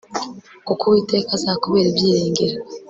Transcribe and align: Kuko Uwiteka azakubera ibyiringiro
Kuko 0.67 0.81
Uwiteka 0.85 1.31
azakubera 1.37 1.87
ibyiringiro 1.89 2.55